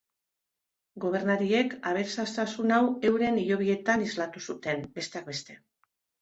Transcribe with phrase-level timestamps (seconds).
[1.03, 2.79] Gobernariek aberastasun hau
[3.11, 5.61] euren hilobietan islatu zuten, besteak beste.